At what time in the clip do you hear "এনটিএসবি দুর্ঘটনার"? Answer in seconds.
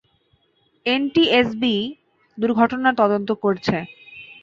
0.85-2.93